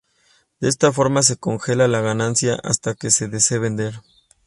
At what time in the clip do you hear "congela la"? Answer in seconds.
1.37-2.01